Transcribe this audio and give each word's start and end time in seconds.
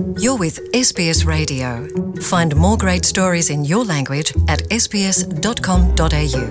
You're 0.00 0.38
with 0.38 0.58
SBS 0.72 1.26
Radio. 1.26 1.86
Find 2.22 2.56
more 2.56 2.76
great 2.78 3.04
stories 3.04 3.50
in 3.50 3.64
your 3.66 3.84
language 3.84 4.32
at 4.48 4.60
sbs.com.au. 4.70 6.46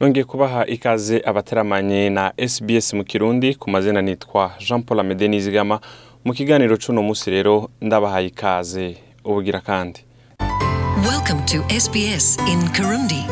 nongeye 0.00 0.24
kubaha 0.24 0.66
ikaze 0.66 1.22
abateramanye 1.26 2.10
na 2.10 2.32
SBS 2.48 2.94
mu 2.94 3.04
kirundi 3.04 3.54
ku 3.54 3.70
mazina 3.70 4.02
nitwa 4.02 4.52
Jean 4.58 4.82
Paul 4.82 5.00
Amede 5.00 5.28
Nizigama 5.28 5.80
mu 6.24 6.32
kiganiro 6.34 6.76
c'uno 6.76 7.02
musi 7.02 7.30
rero 7.30 7.68
ndabahaye 7.80 8.26
ikaze 8.26 8.96
ubugira 9.24 9.60
kandi 9.60 10.04
Welcome 11.10 11.40
to 11.46 11.74
SBS 11.80 12.38
in 12.52 12.68
Kirundi. 12.72 13.24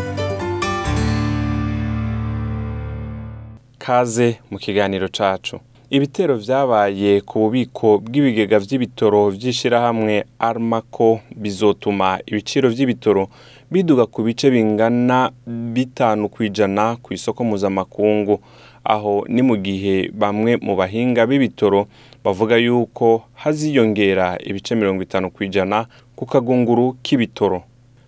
kaze 3.79 4.39
mu 4.51 4.59
kiganiro 4.59 5.09
cacu 5.09 5.61
ibitero 5.91 6.37
vyabaye 6.37 7.21
ku 7.21 7.39
bubiko 7.39 7.99
bw'ibigega 7.99 8.59
vy'ibitoro 8.59 9.31
vy'ishirahamwe 9.31 10.25
armako 10.39 11.21
bizotuma 11.37 12.21
ibiciro 12.27 12.69
vy'ibitoro 12.69 13.29
biduga 13.71 14.07
ku 14.07 14.23
bice 14.23 14.51
bingana 14.51 15.31
bitanu 15.47 16.29
kw'ijana 16.29 16.97
ku 17.03 17.15
isoko 17.15 17.45
mpuzamakungu. 17.45 18.41
Aho 18.85 19.25
ni 19.29 19.43
mu 19.43 19.57
gihe 19.57 20.09
bamwe 20.15 20.57
mu 20.57 20.77
bahinga 20.77 21.27
b'ibitoro 21.27 21.89
bavuga 22.25 22.57
yuko 22.57 23.23
haziyongera 23.35 24.39
ibice 24.45 24.75
mirongo 24.75 25.03
itanu 25.03 25.31
kw'ijana 25.31 25.87
ku 26.17 26.27
kagunguru 26.27 26.97
k'ibitoro. 27.03 27.63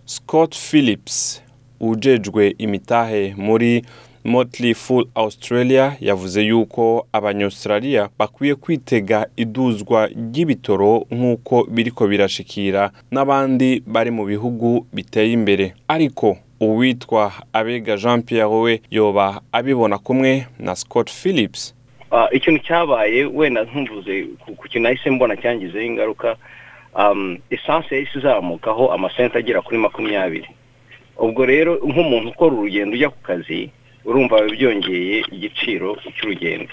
Scott 0.04 0.56
phillips 0.56 1.42
ujejwe 1.80 2.54
imitahe 2.58 3.34
muri 3.36 3.84
Motley 4.24 4.74
Fool 4.74 5.04
Australia 5.14 5.96
yavuze 6.00 6.42
yuko 6.42 7.06
abanyaustralia 7.12 8.08
bakwiye 8.18 8.54
kwitega 8.54 9.26
iduzwa 9.36 10.06
ry'ibitoro 10.06 11.06
nk'uko 11.10 11.64
biriko 11.64 12.06
birashikira 12.06 12.90
n'abandi 13.10 13.82
bari 13.86 14.10
mu 14.10 14.24
bihugu 14.24 14.86
biteye 14.92 15.32
imbere. 15.32 15.74
Ariko 15.88 16.36
uwitwa 16.60 17.32
abega 17.52 17.96
jean 17.96 18.22
pierre 18.22 18.44
we 18.60 18.80
yoba 18.90 19.40
abibona 19.52 19.98
kumwe 19.98 20.46
na 20.58 20.76
scott 20.76 21.10
phillips. 21.10 21.74
Ah, 22.10 22.28
ikintu 22.32 22.60
cyabaye 22.62 23.24
wenda 23.24 23.64
ntumvuze 23.64 24.24
ku 24.44 24.54
ku 24.54 24.62
kintu 24.68 24.80
nahise 24.82 25.10
mbona 25.10 25.36
cyangizeho 25.36 25.84
ingaruka 25.84 26.36
um, 26.96 27.38
esanse 27.50 27.94
yahise 27.94 28.18
izamukaho 28.18 28.92
amasenta 28.92 29.38
agera 29.38 29.62
kuri 29.62 29.78
makumyabiri. 29.78 30.48
Ubwo 31.18 31.46
rero 31.46 31.78
nk'umuntu 31.86 32.28
ukora 32.28 32.52
urugendo 32.56 32.94
ujya 32.94 33.08
ku 33.10 33.22
kazi 33.22 33.70
urumva 34.04 34.42
byongeye 34.48 35.24
igiciro 35.32 35.96
cy'urugendo. 36.16 36.66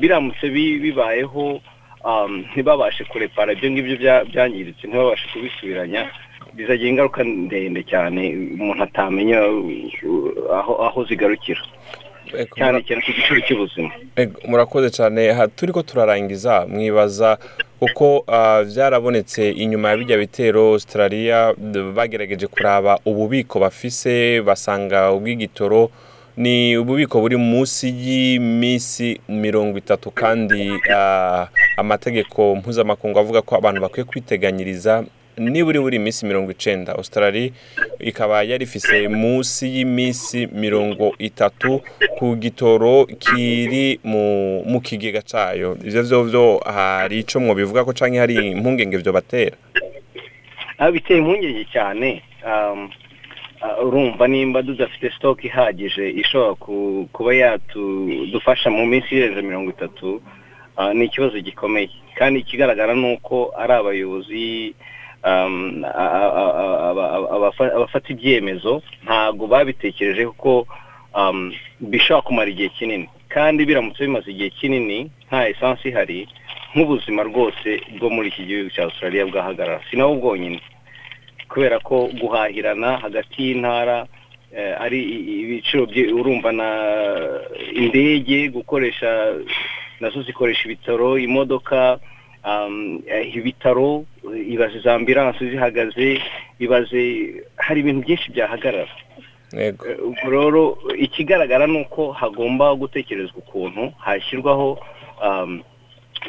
Biramutse 0.00 0.48
bi- 0.50 0.78
bibayeho 0.78 1.60
um, 2.04 2.44
ntibabashe 2.52 3.04
kurepara. 3.04 3.52
Ibyo 3.52 3.70
ngibyo 3.70 3.96
bya- 3.96 4.24
byangiritse 4.30 4.86
ntibabashe 4.86 5.26
kubisubiranya. 5.32 6.10
Bizagira 6.54 6.88
ingaruka 6.90 7.24
ndende 7.24 7.82
cyane 7.82 8.22
umuntu 8.54 8.82
atamenya 8.82 9.40
uh, 9.48 10.54
aho 10.58 10.72
aho 10.86 11.04
zigarukira. 11.04 11.60
Cyane 12.56 12.82
cyane 12.84 13.00
ku 13.02 13.10
giciro 13.16 13.40
cy'ubuzima. 13.40 13.90
Murakoze 14.48 14.90
cyane. 14.92 15.30
Aha 15.32 15.48
turi 15.48 15.72
ko 15.72 15.82
turarangiza 15.82 16.66
mwibaza 16.68 17.38
kuko 17.80 18.24
ah, 18.28 18.60
vyarabonetse 18.62 19.50
inyuma 19.50 19.88
ya 19.90 19.96
bijya 19.96 20.18
bitero 20.18 20.72
australia 20.76 21.54
bagerageje 21.94 22.46
kuraba 22.46 22.98
ububiko 23.06 23.56
bafise 23.60 24.42
basanga 24.44 25.12
ubw'igitoro 25.16 25.88
ni 26.38 26.76
ububiko 26.78 27.20
buri 27.20 27.36
munsi 27.36 27.90
y'iminsi 27.90 29.20
mirongo 29.28 29.78
itatu 29.78 30.10
kandi 30.10 30.70
ah, 30.94 31.48
amategeko 31.76 32.54
mpuzamakungu 32.56 33.18
avuga 33.18 33.42
ko 33.42 33.56
abantu 33.56 33.80
bakwiye 33.80 34.04
kwiteganyiriza 34.04 35.04
niburi 35.38 35.78
buri 35.80 35.96
iminsi 35.96 36.26
mirongo 36.26 36.50
icenda. 36.50 36.92
Australia 36.94 37.50
ikaba 37.98 38.42
yari 38.42 38.64
ifise 38.64 39.08
munsi 39.08 39.66
y'iminsi 39.74 40.46
mirongo 40.46 41.14
itatu 41.18 41.80
ku 42.18 42.36
gitoro 42.36 43.06
kiri 43.06 43.98
mu, 44.04 44.80
kigega 44.80 45.22
cayo. 45.22 45.78
Ivyo 45.84 46.02
vyo 46.02 46.22
vyo 46.22 46.60
hari 46.64 47.18
ico 47.18 47.40
mwobivuga 47.40 47.84
ko 47.84 47.92
canke 47.92 48.18
hari 48.18 48.34
impungenge 48.34 48.96
vyo 48.96 49.12
batera 49.12 49.56
aho 50.78 50.92
biteye 50.92 51.18
impungenge 51.18 51.64
cyane 51.72 52.22
um, 52.46 52.90
urumva 53.84 54.26
nimba 54.28 54.62
tudafite 54.62 55.10
stock 55.16 55.44
ihagije 55.44 56.10
ishobora 56.10 56.54
ku- 56.54 57.08
kuba 57.12 57.34
yatudufasha 57.34 58.70
mu 58.70 58.86
minsi 58.86 59.14
irenze 59.14 59.42
mirongo 59.42 59.70
itatu 59.70 60.22
uh, 60.78 60.92
ni 60.94 61.04
ikibazo 61.04 61.40
gikomeye. 61.40 61.90
Kandi 62.14 62.40
ikigaragara 62.40 62.94
ni 62.94 63.12
uko 63.14 63.50
ari 63.58 63.72
abayobozi 63.72 64.74
um, 65.24 65.84
abafata 67.74 68.08
ibyemezo 68.12 68.82
ntabwo 69.04 69.46
babitekereje 69.46 70.26
kuko 70.26 70.66
um, 71.14 71.52
bishobora 71.80 72.22
kumara 72.22 72.50
igihe 72.50 72.68
kinini. 72.68 73.08
Kandi 73.28 73.66
biramutse 73.66 74.06
bimaze 74.06 74.30
igihe 74.30 74.50
kinini 74.50 75.10
nta 75.28 75.48
esansi 75.48 75.88
ihari 75.88 76.28
nk'ubuzima 76.74 77.22
rwose 77.22 77.80
bwo 77.98 78.10
muri 78.10 78.28
iki 78.28 78.42
gihugu 78.44 78.70
cya 78.70 78.82
australia 78.84 79.26
bwahagarara. 79.26 79.80
Si 79.90 79.96
nabo 79.96 80.14
bwonyine. 80.14 80.60
Kubera 81.48 81.78
ko 81.78 82.08
guhahirana 82.20 82.98
hagati 83.04 83.36
y'intara 83.46 84.06
eh, 84.52 84.74
ari 84.80 85.00
ibiciro 85.42 85.82
urumva 86.18 86.52
na 86.52 86.68
indege 87.72 88.48
gukoresha 88.48 89.10
na 90.00 90.10
zo 90.10 90.22
zikoresha 90.22 90.64
ibitaro 90.64 91.18
imodoka 91.18 91.98
um, 92.44 93.02
eh, 93.06 93.34
ibitaro 93.36 94.04
ibaze 94.46 94.78
za 94.80 94.94
ambilanse 94.94 95.50
zihagaze 95.50 96.20
ibaze 96.58 97.02
hari 97.56 97.80
ibintu 97.80 98.00
byinshi 98.06 98.32
byahagarara. 98.32 98.94
Eh, 99.52 99.74
rero 100.24 100.78
ikigaragara 100.98 101.66
ni 101.66 101.80
uko 101.80 102.12
hagomba 102.12 102.74
gutekerezwa 102.74 103.36
ukuntu 103.38 103.92
hashyirwaho 103.98 104.78
um, 105.24 105.62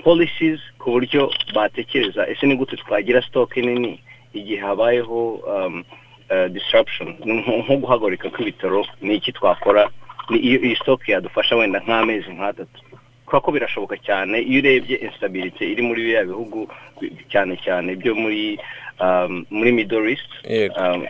policies 0.03 0.59
ku 0.79 0.91
buryo 0.91 1.31
batekereza 1.55 2.27
ese 2.27 2.47
ni 2.47 2.55
gute 2.55 2.75
twagira 2.77 3.21
stock 3.21 3.57
nini? 3.57 3.99
Igihe 4.33 4.61
habayeho 4.61 5.19
um, 5.45 5.83
uh, 6.31 6.47
disruption 6.47 7.15
nko 7.25 7.73
guhagarika 7.77 8.29
kw'ibitaro 8.29 8.85
ni 9.01 9.15
iki 9.15 9.31
twakora 9.31 9.89
ni 10.29 10.37
iyo 10.39 10.59
iyi 10.61 10.75
stock 10.75 11.09
yadufasha 11.09 11.55
wenda 11.55 11.79
nk'amezi 11.79 12.29
nk'atatu. 12.33 12.81
Kubera 13.25 13.41
ko 13.45 13.51
birashoboka 13.51 13.97
cyane 13.97 14.41
iyo 14.41 14.59
urebye 14.61 14.95
instability 15.05 15.63
iri 15.71 15.81
muri 15.81 16.01
biriya 16.01 16.25
bihugu 16.25 16.69
bi- 17.01 17.13
cyane 17.29 17.57
cyane 17.65 17.95
byo 17.95 18.13
muri 18.15 18.57
um, 19.01 19.45
muri 19.49 19.71
middle 19.71 20.09
east 20.09 20.29
um, 20.81 21.05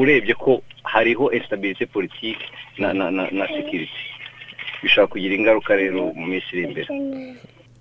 urebye 0.00 0.34
ko 0.34 0.62
hariho 0.84 1.32
instability 1.32 1.86
politique 1.86 2.44
na 2.78 2.92
na 2.92 3.10
na, 3.10 3.28
na 3.32 3.44
security. 3.48 4.04
Bishobora 4.82 5.06
kugira 5.12 5.34
ingaruka 5.34 5.76
rero 5.76 6.12
mu 6.16 6.26
minsi 6.28 6.48
iri 6.52 6.62
imbere. 6.68 6.88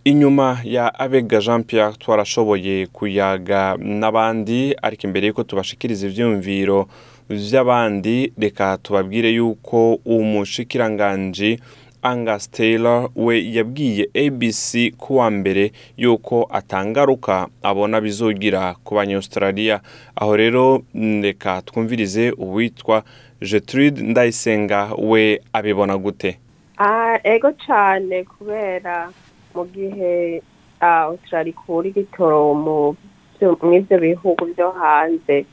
Inyuma 0.04 0.58
ya 0.64 1.00
abega 1.00 1.40
jean 1.40 1.64
pierre 1.64 1.94
twarashoboye 1.98 2.88
kuyaga 2.88 3.76
n'abandi 3.80 4.76
ariko 4.82 5.08
imbere 5.08 5.28
y'uko 5.28 5.44
tubashikiriza 5.44 6.08
ivyumviro 6.08 6.88
vy'abandi 7.30 8.34
reka 8.38 8.78
tubabwire 8.78 9.30
yuko 9.32 9.94
umushikiranganji 10.06 11.60
Angus 12.06 12.52
Taylor 12.52 13.10
we 13.16 13.40
yabwiye 13.54 14.10
ABC 14.16 14.92
kuwa 14.98 15.32
mbere 15.32 15.72
yuko 15.98 16.50
atangaruka 16.52 17.48
abona 17.64 18.02
bizogira 18.02 18.76
ku 18.84 18.96
banyaustralia. 18.96 19.80
Aho 20.16 20.36
rero 20.38 20.84
reka 21.22 21.62
twumvirize 21.62 22.32
uwitwa 22.32 23.04
Gertrude 23.42 24.02
Ndayisenga 24.02 24.90
we 24.98 25.40
abibona 25.54 25.98
gute? 25.98 26.40
Ah, 26.78 27.16
ego 27.24 27.52
cyane 27.66 28.24
kubera 28.24 29.10
mu 29.56 29.64
gihe 29.74 30.42
Australia 30.82 31.54
ikura 31.54 31.88
igitoro 31.90 32.54
mu 32.54 32.96
byo- 33.40 33.58
mw'ivyo 33.64 33.98
bihugu 34.00 34.44
byo 34.54 34.72
hanze. 34.72 35.46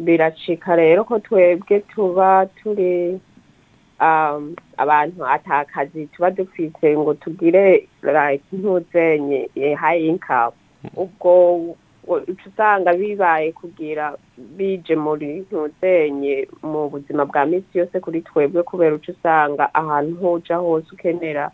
Biracika 0.00 0.76
rero 0.76 1.04
ko 1.04 1.18
twebwe 1.18 1.80
tuba 1.92 2.46
turi 2.62 3.20
abantu 4.76 5.26
atakazi 5.26 6.06
tuba 6.06 6.30
dufise 6.30 6.96
ngo 6.96 7.14
tugire 7.14 7.88
ntuzenye 8.52 9.48
high 9.76 10.00
income. 10.08 10.56
Ubwo 10.96 11.76
usanga 12.46 12.92
bibaye 12.96 13.52
kugira 13.52 14.16
bije 14.56 14.96
muri 14.96 15.44
ntuzenye 15.44 16.48
mu 16.62 16.88
buzima 16.88 17.24
bwa 17.28 17.46
minsi 17.46 17.78
yose 17.78 18.00
kuri 18.00 18.22
twebwe 18.22 18.62
kubera 18.62 18.94
uca 18.96 19.12
usanga 19.12 19.68
ahantu 19.74 20.16
hoja 20.16 20.56
hose 20.56 20.88
ukenera 20.92 21.50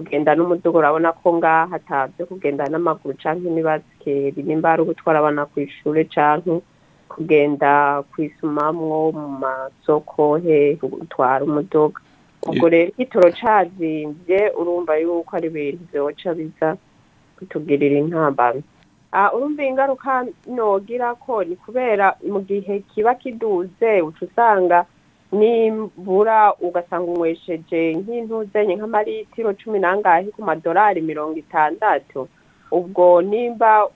kugenda 0.00 0.34
n'umuduga 0.34 0.78
urabona 0.78 1.12
ko 1.12 1.28
ngaha 1.36 1.76
atabyo 1.76 2.26
kugenda 2.26 2.64
n'amaguru 2.72 3.14
canke 3.22 3.48
n'ibasikeri 3.52 4.40
nimba 4.42 4.72
ari 4.72 4.82
ugutwara 4.82 5.18
abana 5.20 5.46
kw'ishure 5.50 6.04
canke 6.14 6.60
kugenda 7.12 8.02
kwisumamwo 8.10 9.12
mu 9.12 9.28
masoko 9.44 10.38
he 10.44 10.74
gutwara 10.80 11.44
umuduga. 11.44 12.00
Ubwo 12.48 12.68
rero 12.72 12.88
igitoro 12.96 13.28
cazimvye 13.38 14.40
urumva 14.60 14.96
yuko 14.96 15.36
ari 15.36 15.48
ibintu 15.52 15.82
vyoca 15.92 16.30
biza 16.34 16.68
kutugirira 17.36 17.98
intambamyi 18.00 18.62
Ah, 19.12 19.34
urumva 19.34 19.62
ingaruka 19.64 20.24
nogira 20.46 21.14
ko 21.18 21.42
ni 21.44 21.56
kubera 21.58 22.14
mu 22.32 22.40
gihe 22.46 22.78
kiba 22.94 23.14
kiduze 23.18 24.00
uca 24.06 24.22
usanga 24.24 24.86
nimbura 25.32 26.54
ugasanga 26.60 27.10
unywesheje 27.12 27.94
nk'intuzenye 27.94 28.74
nk'amaritiro 28.76 29.52
cumi 29.54 29.78
n'angahe 29.78 30.30
ku 30.34 30.42
madolari 30.42 31.00
mirongo 31.00 31.36
itandatu. 31.38 32.28
Ubwo 32.70 33.22
nimba 33.22 33.86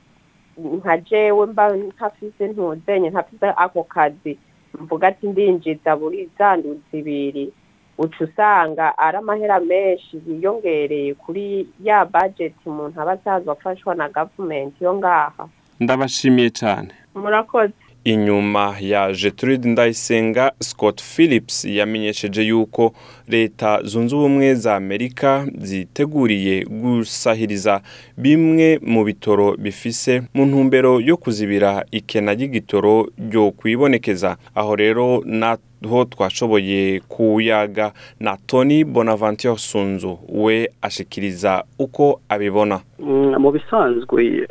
nka 0.59 0.97
jewe 0.99 1.47
mba 1.47 1.77
ntafise 1.77 2.49
ntuzenye 2.49 3.11
ntafise 3.11 3.47
ako 3.57 3.83
kazi. 3.85 4.39
Mvuga 4.81 5.09
ati 5.09 5.27
ndinjiza 5.29 5.97
buri 5.97 6.31
zanduzi 6.39 6.99
ibiri. 6.99 7.53
Uca 7.99 8.25
usanga 8.25 8.99
ari 8.99 9.17
amahera 9.17 9.61
menshi 9.61 10.23
yiyongereye 10.27 11.15
kuri 11.15 11.69
ya 11.83 12.05
budget 12.05 12.55
umuntu 12.67 13.01
aba 13.01 13.13
asanzwe 13.13 13.53
afashwa 13.53 13.95
na 13.95 14.09
gavumenti 14.09 14.85
yo 14.85 14.95
ngaha. 14.95 15.49
Ndabashimiye 15.81 16.51
cyane 16.51 16.91
murakoze. 17.15 17.73
Inyuma 18.05 18.77
ya 18.81 19.13
Gertrude 19.13 19.69
Ndayisenga 19.69 20.53
Scott 20.61 21.03
Phillips 21.03 21.65
yamenyesheje 21.65 22.43
yuko 22.43 22.93
leta 23.29 23.83
zunze 23.83 24.17
ubumwe 24.17 24.55
za 24.55 24.77
Amerika 24.77 25.47
ziteguriye 25.59 26.65
gusahiriza 26.65 27.81
bimwe 28.17 28.79
mu 28.83 29.05
bitoro 29.05 29.57
bifise 29.57 30.23
mu 30.35 30.47
ntumbero 30.47 31.01
yo 31.01 31.17
kuzibira 31.17 31.85
ikena 31.91 32.35
ry'igitoro 32.35 33.09
ryo 33.31 33.51
kwibonekeza. 33.51 34.37
Aho 34.55 34.77
rero 34.77 35.23
naho 35.27 36.05
twashoboye 36.05 37.01
kuyaga 37.09 37.93
na 38.21 38.37
Tony 38.47 38.85
Bonaventure 38.85 39.57
Sunzu 39.57 40.19
we 40.29 40.69
ashikiriza 40.83 41.65
uko 41.79 42.21
abibona. 42.29 42.81
Mm, 42.99 43.37
mu 43.39 43.51
bisanzwe 43.53 44.47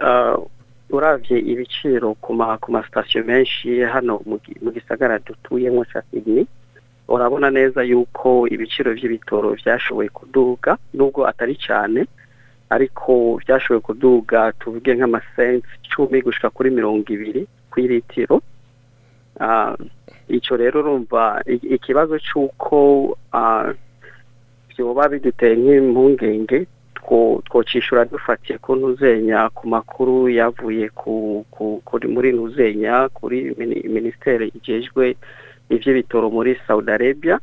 ah, 0.93 0.97
uravye 0.97 1.39
ibiciro 1.39 2.13
ku 2.21 2.33
ma 2.33 2.57
ku 2.57 2.71
masitasiyo 2.71 3.23
menshi 3.25 3.81
hano 3.81 4.21
mu 4.25 4.37
gi- 4.43 4.59
mu 4.61 4.71
gisagara 4.71 5.19
dutuyemo 5.19 5.83
ca 5.89 6.01
Sydney. 6.11 6.45
Urabona 7.07 7.49
neza 7.51 7.83
yuko 7.83 8.47
ibiciro 8.47 8.93
vy'ibitoro 8.93 9.53
vyashoboye 9.59 10.09
kuduga 10.09 10.77
nubwo 10.93 11.27
atari 11.27 11.55
cyane 11.59 12.05
ariko 12.69 13.35
vyashoboye 13.45 13.81
kuduga 13.81 14.51
tuvuge 14.59 14.95
nk'amasensi 14.95 15.67
cumi 15.91 16.21
gushika 16.21 16.49
kuri 16.49 16.69
mirongo 16.71 17.05
ibiri 17.13 17.47
kw'iritiro 17.71 18.41
Ah, 19.39 19.73
ico 20.29 20.53
rero 20.55 20.79
urumva 20.79 21.41
ikibazo 21.47 22.19
c'uko 22.21 23.17
ah, 23.33 23.73
vyoba 24.77 25.09
biduteye 25.09 25.55
nk'impungenge 25.57 26.67
two 27.07 27.41
twocishura 27.45 28.05
dufatiye 28.05 28.57
ku 28.57 28.75
ntuzenya 28.75 29.49
ku 29.49 29.67
makuru 29.67 30.29
yavuye 30.29 30.89
muri 32.07 32.31
ntuzenya 32.33 33.09
kuri 33.13 33.55
mini- 33.57 33.83
ministere 33.89 34.47
ijejwe 34.55 35.15
ivy'ibitoro 35.69 36.29
muri 36.29 36.55
Saudi 36.67 36.91
Arabia. 36.91 37.39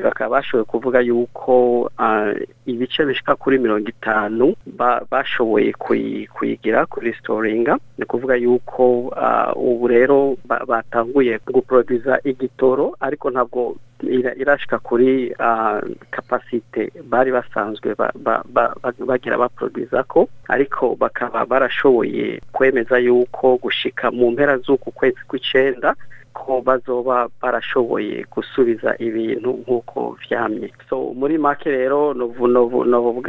Bakaba 0.00 0.30
bashoboye 0.40 0.64
kuvuga 0.64 1.00
yuko 1.00 1.90
ah, 1.98 2.32
ibice 2.66 3.04
bishika 3.04 3.36
kuri 3.36 3.58
mirongo 3.58 3.88
itanu 3.88 4.54
ba- 4.66 5.02
bashoboye 5.10 5.72
kuyi- 5.72 6.26
kuyigira 6.28 6.86
kuri 6.86 7.12
storinga 7.14 7.78
ni 7.98 8.04
kuvuga 8.04 8.34
yuko 8.36 9.12
ah, 9.16 9.52
ubu 9.56 9.88
rero 9.88 10.36
ba- 10.44 10.64
batanguye 10.66 11.38
guproduza 11.52 12.20
igitoro 12.24 12.96
ariko 13.00 13.30
ntabwo 13.30 13.76
ira- 14.02 14.34
irashika 14.36 14.78
kuri 14.78 15.34
ah, 15.38 15.80
kapasite 16.10 16.92
bari 17.04 17.32
basanzwe 17.32 17.94
ba- 17.94 18.12
ba- 18.14 18.44
ba- 18.48 18.74
ba- 18.82 18.94
bagira 19.06 19.38
baproduza 19.38 20.02
ko. 20.04 20.28
Ariko 20.48 20.96
bakaba 20.96 21.44
barashoboye 21.46 22.40
kwemeza 22.52 22.98
yuko 22.98 23.56
gushika 23.56 24.10
mu 24.10 24.30
mpera 24.30 24.56
z'uku 24.58 24.90
kwezi 24.92 25.20
kw'icenda 25.28 25.94
ko 26.36 26.60
bazoba 26.60 27.28
barashoboye 27.42 28.24
gusubiza 28.30 28.92
ibintu 29.00 29.50
nk'uko 29.64 30.16
vyamye. 30.28 30.68
So 30.88 31.12
muri 31.16 31.38
make 31.38 31.70
rero 31.70 32.12
novu- 32.14 32.46
novu- 32.48 32.84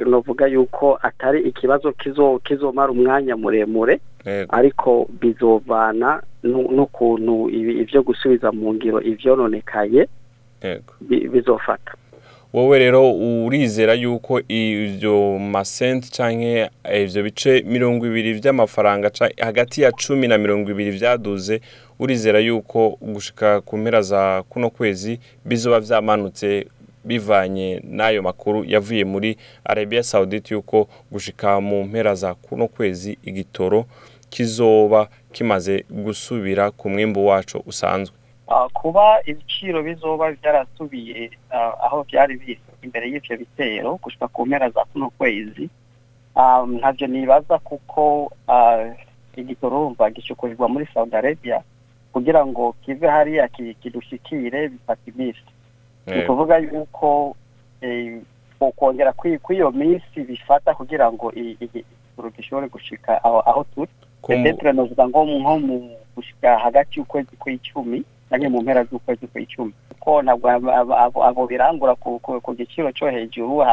novuga 0.05 0.47
yuko 0.47 0.99
atari 1.01 1.41
ikibazo 1.41 1.91
kizo 1.91 2.39
kizomara 2.43 2.91
umwanya 2.91 3.35
muremure 3.39 3.99
ariko 4.49 5.07
bizovana 5.21 6.21
nu- 6.43 6.67
n'ukuntu 6.75 7.47
ivyo 7.83 8.03
gusubiza 8.03 8.51
mu 8.51 8.73
ngiro 8.75 8.99
bi- 11.01 11.27
bizofata. 11.31 11.91
Wowe 12.57 12.79
rero 12.79 13.01
urizera 13.45 13.93
yuko 13.93 14.33
ibyo 14.47 15.15
masenti 15.39 16.07
cyangwa 16.17 16.69
ibyo 17.03 17.19
bice 17.27 17.51
mirongo 17.73 18.01
ibiri 18.09 18.31
by'amafaranga 18.39 19.07
hagati 19.47 19.81
ya 19.81 19.91
cumi 19.91 20.25
na 20.27 20.37
mirongo 20.37 20.71
ibiri 20.71 20.91
byaduze 20.97 21.55
urizera 21.99 22.39
yuko 22.39 22.97
gushika 23.13 23.61
ku 23.61 23.77
mpera 23.77 24.01
za 24.01 24.43
kuno 24.49 24.69
kwezi 24.69 25.19
bizoba 25.45 25.79
byamanutse 25.85 26.65
bivanye 27.05 27.81
n'ayo 27.97 28.21
makuru 28.29 28.65
yavuye 28.73 29.03
muri 29.05 29.37
arabiya 29.65 30.03
sawudite 30.03 30.53
yuko 30.53 30.87
gushika 31.11 31.61
mu 31.61 31.83
mpera 31.83 32.15
za 32.15 32.33
kuno 32.35 32.67
kwezi 32.67 33.17
igitoro 33.29 33.85
kizoba 34.29 35.07
kimaze 35.33 35.85
gusubira 35.89 36.71
ku 36.71 36.89
mwimbu 36.89 37.27
wacu 37.27 37.63
usanzwe. 37.65 38.16
Kuba 38.73 39.19
ibiciro 39.25 39.83
bizoba 39.83 40.31
byarasubiye 40.31 41.31
ah, 41.51 41.73
aho 41.85 42.03
byari 42.03 42.35
biri 42.37 42.59
imbere 42.81 43.09
y'ivyo 43.11 43.37
bitero 43.37 43.95
gushika 44.03 44.27
ku 44.27 44.45
mpera 44.45 44.69
za 44.69 44.85
kuno 44.85 45.09
kwezi 45.09 45.69
ah, 46.35 46.63
ntavyo 46.67 47.07
nibaza 47.07 47.59
kuko 47.59 48.31
ah, 48.47 48.85
igitoro 49.35 49.77
urumva 49.81 50.09
gishukurirwa 50.09 50.67
muri 50.69 50.87
Saudi 50.93 51.15
Arabia 51.15 51.61
kugira 52.13 52.45
ngo 52.45 52.75
kive 52.81 53.07
hariya 53.07 53.47
ki- 53.47 53.73
kidushikire 53.83 54.69
bifata 54.69 55.01
iminsi 55.11 55.43
ni 56.07 56.13
Yego. 56.13 56.23
ukuvuga 56.33 56.57
yuko 56.57 57.35
eh, 57.81 58.21
ukongera 58.59 59.11
kwi- 59.13 59.37
kw'iyo 59.39 59.71
minsi 59.71 60.23
bifata 60.23 60.73
kugira 60.73 61.11
ngo 61.11 61.31
i- 61.35 61.57
i- 61.61 61.69
igitoro 61.75 62.29
gishobore 62.37 62.67
gushika 62.67 63.23
aho 63.23 63.65
turi 63.75 63.91
Ko 64.21 64.31
mu- 64.33 64.43
Petetre 64.43 64.71
novuga 64.73 65.07
ngo 65.07 65.25
nko 65.25 65.59
mu 65.59 65.77
gushika 66.15 66.57
hagati 66.57 66.97
y'ukwezi 66.99 67.35
kw'icumi 67.37 68.01
nange 68.31 68.47
mu 68.49 68.61
mpera 68.61 68.83
z'ukwezi 68.83 69.27
kw'icumi. 69.27 69.73
Kuko 69.99 70.21
ntabwo 70.21 70.49
abo- 70.49 71.47
birangura 71.47 71.95
ku 71.95 72.19
ku- 72.19 72.41
ku 72.41 72.53
giciro 72.55 72.91
cyo 72.91 73.09
hejuru 73.09 73.63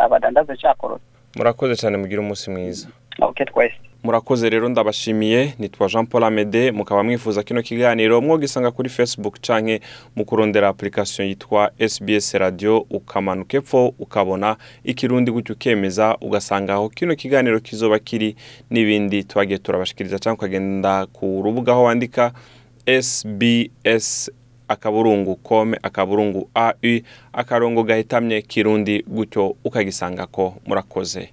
abadandaza 0.00 0.56
cyakorotse 0.56 1.04
murakoze 1.36 1.76
cyane 1.76 1.96
mugire 1.96 2.20
umunsi 2.20 2.50
mwiza. 2.50 2.88
Ok 3.20 3.44
twese. 3.44 3.74
Murakoze 4.02 4.50
rero 4.50 4.68
ndabashimiye. 4.68 5.54
Nitwa 5.58 5.88
jean 5.88 6.06
paul 6.06 6.24
amede 6.24 6.72
mukaba 6.72 7.02
mwifuza 7.02 7.42
kino 7.42 7.62
kiganiro. 7.62 8.20
Mwogisanga 8.20 8.70
kuri 8.70 8.88
facebook 8.88 9.40
canke 9.40 9.80
mu 10.16 10.24
kurondera 10.24 10.68
application 10.68 11.28
yitwa 11.28 11.70
sbs 11.88 12.34
radio 12.34 12.86
ukamanuka 12.90 13.56
epfo 13.56 13.94
ukabona 13.98 14.56
ikirundi 14.84 15.30
gutyo 15.30 15.54
ukemeza 15.54 16.16
ugasanga 16.20 16.72
aho 16.74 16.88
kino 16.88 17.14
kiganiro 17.14 17.60
kizoba 17.60 17.98
kiri 17.98 18.36
n'ibindi 18.70 19.24
twagiye 19.24 19.58
turabashikiriza 19.58 20.18
cyangwa 20.18 20.38
ukagenda 20.38 21.06
ku 21.06 21.42
rubuga 21.44 21.72
aho 21.72 21.82
wandika. 21.82 22.32
Sbs 23.02 24.30
akaburungu 24.68 25.36
kome 25.36 25.78
akaburungu 25.82 26.50
au 26.54 26.72
akarongo 27.32 27.82
gahitamye 27.82 28.42
kirundi 28.42 29.02
gutyo 29.02 29.56
ukagisangako 29.64 30.54
murakoze. 30.66 31.30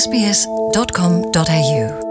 Sbs.com.au 0.00 2.05